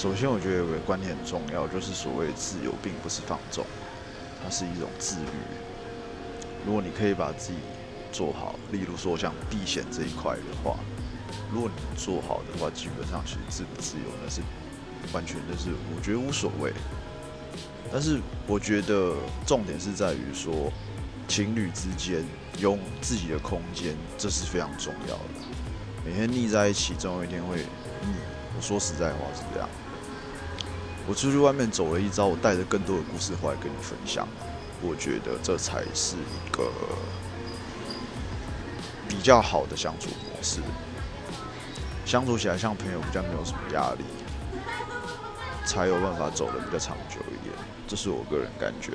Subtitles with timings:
[0.00, 3.62] 首先，我觉得有个观念很重要，就是所谓自由并不是放纵，
[4.42, 5.28] 它是一种自律。
[6.64, 7.58] 如果你可以把自己
[8.10, 10.78] 做好，例如说像避险这一块的话，
[11.52, 14.40] 如果你做好的话，基本上其实自不自由那是
[15.12, 16.72] 完全就是我觉得无所谓。
[17.92, 19.14] 但是我觉得
[19.46, 20.72] 重点是在于说，
[21.28, 22.24] 情侣之间
[22.58, 25.22] 用自己的空间，这是非常重要的。
[26.06, 28.14] 每天腻在一起，总有一天会腻。
[28.56, 29.68] 我说实在话是这样。
[31.06, 34.28] 我出去外面走了一遭，我带着更多的故事回来跟你分享。
[34.82, 36.70] 我觉得这才是一个
[39.08, 40.60] 比较好的相处模式，
[42.06, 44.04] 相处起来像朋友，比较没有什么压力，
[45.66, 47.54] 才有办法走得比较长久一点。
[47.86, 48.92] 这是我个人感觉。